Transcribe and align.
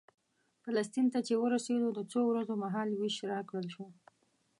فلسطین 0.63 1.07
ته 1.13 1.19
چې 1.27 1.33
ورسېدو 1.43 1.87
د 1.93 1.99
څو 2.11 2.19
ورځو 2.29 2.53
مهال 2.63 2.89
وېش 2.93 3.15
راکړل 3.33 3.67
شو. 3.73 3.85